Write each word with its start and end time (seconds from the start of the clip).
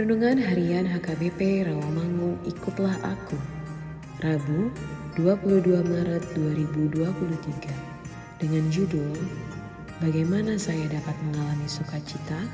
Renungan 0.00 0.40
Harian 0.40 0.88
HKBP 0.88 1.68
Rawamangun 1.68 2.40
Ikutlah 2.48 2.96
Aku 3.04 3.36
Rabu 4.24 4.72
22 5.20 5.76
Maret 5.76 6.24
2023 6.40 8.40
dengan 8.40 8.64
judul 8.72 9.12
Bagaimana 10.00 10.56
saya 10.56 10.88
dapat 10.88 11.12
mengalami 11.20 11.68
sukacita? 11.68 12.48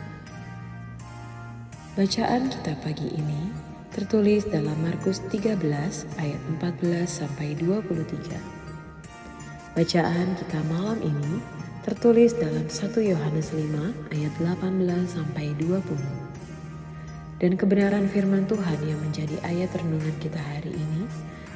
Bacaan 1.95 2.51
kita 2.51 2.75
pagi 2.83 3.15
ini 3.15 3.55
tertulis 3.95 4.43
dalam 4.51 4.75
Markus 4.83 5.23
13 5.31 5.55
ayat 6.19 6.43
14 6.59 7.07
sampai 7.07 7.55
23. 7.63 8.43
Bacaan 9.79 10.35
kita 10.35 10.59
malam 10.67 10.99
ini 10.99 11.39
tertulis 11.87 12.35
dalam 12.35 12.67
1 12.67 12.91
Yohanes 13.07 13.55
5 13.55 14.11
ayat 14.11 14.35
18 14.35 15.07
sampai 15.07 15.55
20. 15.63 16.26
Dan 17.37 17.61
kebenaran 17.61 18.09
firman 18.09 18.49
Tuhan 18.49 18.81
yang 18.81 18.97
menjadi 18.97 19.37
ayat 19.45 19.69
renungan 19.77 20.17
kita 20.25 20.41
hari 20.41 20.73
ini 20.73 21.05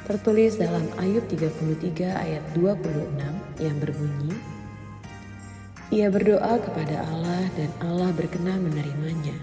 tertulis 0.05 0.61
dalam 0.61 0.85
Ayub 1.01 1.25
33 1.25 1.57
ayat 2.05 2.43
26 2.53 3.17
yang 3.57 3.75
berbunyi 3.81 4.37
Ia 5.89 6.13
berdoa 6.13 6.61
kepada 6.61 7.01
Allah 7.09 7.49
dan 7.57 7.73
Allah 7.81 8.13
berkenan 8.13 8.61
menerimanya. 8.61 9.33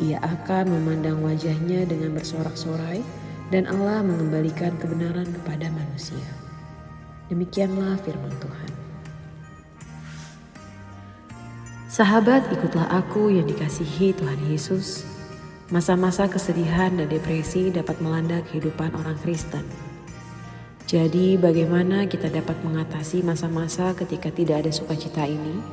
Ia 0.00 0.24
akan 0.24 0.72
memandang 0.72 1.20
wajahnya 1.20 1.84
dengan 1.84 2.16
bersorak-sorai 2.16 3.04
dan 3.52 3.68
Allah 3.68 4.00
mengembalikan 4.00 4.72
kebenaran 4.80 5.28
kepada 5.28 5.68
manusia. 5.68 6.24
Demikianlah 7.28 8.00
firman 8.00 8.32
Tuhan. 8.40 8.70
Sahabat, 11.92 12.48
ikutlah 12.48 12.88
aku 12.88 13.28
yang 13.28 13.44
dikasihi 13.44 14.16
Tuhan 14.16 14.40
Yesus 14.48 15.12
Masa-masa 15.72 16.28
kesedihan 16.28 16.92
dan 16.92 17.08
depresi 17.08 17.72
dapat 17.72 17.96
melanda 18.04 18.44
kehidupan 18.44 18.92
orang 18.92 19.16
Kristen. 19.24 19.64
Jadi, 20.84 21.40
bagaimana 21.40 22.04
kita 22.04 22.28
dapat 22.28 22.60
mengatasi 22.60 23.24
masa-masa 23.24 23.96
ketika 23.96 24.28
tidak 24.28 24.68
ada 24.68 24.68
sukacita 24.68 25.24
ini? 25.24 25.64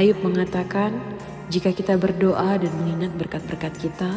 Ayub 0.00 0.16
mengatakan, 0.24 0.96
jika 1.52 1.76
kita 1.76 2.00
berdoa 2.00 2.56
dan 2.56 2.72
mengingat 2.80 3.12
berkat-berkat 3.20 3.76
kita, 3.76 4.16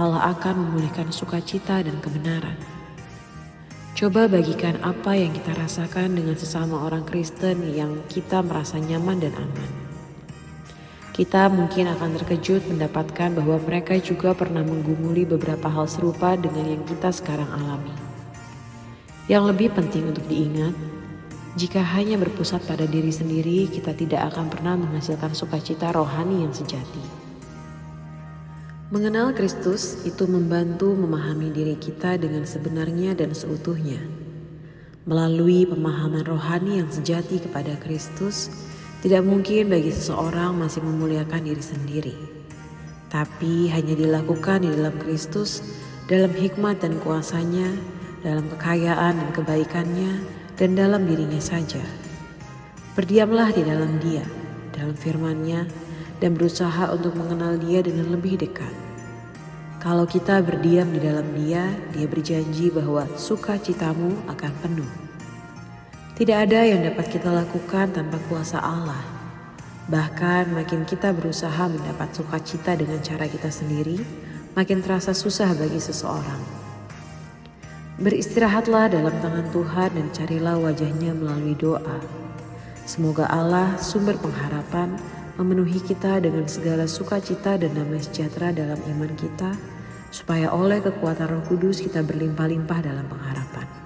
Allah 0.00 0.32
akan 0.32 0.64
memulihkan 0.64 1.12
sukacita 1.12 1.84
dan 1.84 2.00
kebenaran. 2.00 2.56
Coba 3.92 4.32
bagikan 4.32 4.80
apa 4.80 5.12
yang 5.12 5.36
kita 5.36 5.52
rasakan 5.60 6.16
dengan 6.16 6.40
sesama 6.40 6.88
orang 6.88 7.04
Kristen 7.04 7.68
yang 7.68 8.00
kita 8.08 8.40
merasa 8.40 8.80
nyaman 8.80 9.20
dan 9.20 9.36
aman. 9.36 9.89
Kita 11.20 11.52
mungkin 11.52 11.84
akan 11.84 12.16
terkejut 12.16 12.64
mendapatkan 12.64 13.36
bahwa 13.36 13.60
mereka 13.60 13.92
juga 14.00 14.32
pernah 14.32 14.64
menggumuli 14.64 15.28
beberapa 15.28 15.68
hal 15.68 15.84
serupa 15.84 16.32
dengan 16.32 16.64
yang 16.64 16.80
kita 16.88 17.12
sekarang 17.12 17.44
alami. 17.44 17.92
Yang 19.28 19.52
lebih 19.52 19.68
penting 19.76 20.08
untuk 20.08 20.24
diingat, 20.32 20.72
jika 21.60 21.84
hanya 21.92 22.16
berpusat 22.16 22.64
pada 22.64 22.88
diri 22.88 23.12
sendiri, 23.12 23.68
kita 23.68 23.92
tidak 23.92 24.32
akan 24.32 24.48
pernah 24.48 24.80
menghasilkan 24.80 25.36
sukacita 25.36 25.92
rohani 25.92 26.40
yang 26.40 26.56
sejati. 26.56 27.04
Mengenal 28.88 29.36
Kristus 29.36 30.00
itu 30.08 30.24
membantu 30.24 30.96
memahami 30.96 31.52
diri 31.52 31.76
kita 31.76 32.16
dengan 32.16 32.48
sebenarnya 32.48 33.12
dan 33.12 33.36
seutuhnya. 33.36 34.00
Melalui 35.04 35.68
pemahaman 35.68 36.24
rohani 36.24 36.80
yang 36.80 36.88
sejati 36.88 37.44
kepada 37.44 37.76
Kristus, 37.76 38.69
tidak 39.00 39.24
mungkin 39.24 39.72
bagi 39.72 39.88
seseorang 39.88 40.60
masih 40.60 40.84
memuliakan 40.84 41.48
diri 41.48 41.64
sendiri, 41.64 42.16
tapi 43.08 43.72
hanya 43.72 43.96
dilakukan 43.96 44.60
di 44.60 44.68
dalam 44.76 44.92
Kristus, 45.00 45.64
dalam 46.04 46.36
hikmat 46.36 46.84
dan 46.84 47.00
kuasanya, 47.00 47.72
dalam 48.20 48.44
kekayaan 48.52 49.16
dan 49.16 49.28
kebaikannya, 49.32 50.12
dan 50.60 50.76
dalam 50.76 51.08
dirinya 51.08 51.40
saja. 51.40 51.80
Berdiamlah 52.92 53.56
di 53.56 53.64
dalam 53.64 53.96
dia, 54.04 54.24
dalam 54.76 54.92
firmannya, 54.92 55.64
dan 56.20 56.36
berusaha 56.36 56.92
untuk 56.92 57.16
mengenal 57.16 57.56
dia 57.56 57.80
dengan 57.80 58.12
lebih 58.12 58.36
dekat. 58.36 58.72
Kalau 59.80 60.04
kita 60.04 60.44
berdiam 60.44 60.92
di 60.92 61.00
dalam 61.00 61.24
dia, 61.32 61.72
dia 61.96 62.04
berjanji 62.04 62.68
bahwa 62.68 63.08
sukacitamu 63.16 64.12
akan 64.28 64.52
penuh. 64.60 65.09
Tidak 66.20 66.36
ada 66.36 66.68
yang 66.68 66.84
dapat 66.84 67.08
kita 67.16 67.32
lakukan 67.32 67.96
tanpa 67.96 68.20
kuasa 68.28 68.60
Allah. 68.60 69.00
Bahkan 69.88 70.52
makin 70.52 70.84
kita 70.84 71.16
berusaha 71.16 71.64
mendapat 71.64 72.12
sukacita 72.12 72.76
dengan 72.76 73.00
cara 73.00 73.24
kita 73.24 73.48
sendiri, 73.48 73.96
makin 74.52 74.84
terasa 74.84 75.16
susah 75.16 75.56
bagi 75.56 75.80
seseorang. 75.80 76.44
Beristirahatlah 78.04 78.92
dalam 78.92 79.16
tangan 79.24 79.48
Tuhan 79.48 79.96
dan 79.96 80.06
carilah 80.12 80.60
wajahnya 80.60 81.16
melalui 81.16 81.56
doa. 81.56 82.04
Semoga 82.84 83.24
Allah, 83.32 83.80
sumber 83.80 84.20
pengharapan, 84.20 85.00
memenuhi 85.40 85.80
kita 85.80 86.20
dengan 86.20 86.44
segala 86.44 86.84
sukacita 86.84 87.56
dan 87.56 87.72
damai 87.72 88.04
sejahtera 88.04 88.52
dalam 88.52 88.76
iman 88.76 89.08
kita, 89.16 89.56
supaya 90.12 90.52
oleh 90.52 90.84
kekuatan 90.84 91.32
Roh 91.32 91.44
Kudus 91.48 91.80
kita 91.80 92.04
berlimpah-limpah 92.04 92.80
dalam 92.84 93.08
pengharapan. 93.08 93.79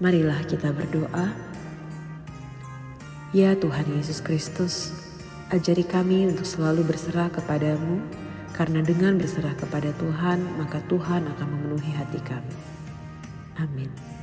Marilah 0.00 0.40
kita 0.48 0.72
berdoa. 0.72 1.28
Ya 3.36 3.52
Tuhan 3.52 3.84
Yesus 4.00 4.24
Kristus, 4.24 4.96
ajari 5.52 5.84
kami 5.84 6.24
untuk 6.24 6.48
selalu 6.48 6.88
berserah 6.88 7.28
kepadamu, 7.28 8.00
karena 8.56 8.80
dengan 8.80 9.20
berserah 9.20 9.52
kepada 9.60 9.92
Tuhan, 10.00 10.40
maka 10.56 10.80
Tuhan 10.88 11.28
akan 11.36 11.46
memenuhi 11.52 11.92
hati 11.92 12.16
kami. 12.24 12.56
Amin. 13.60 14.19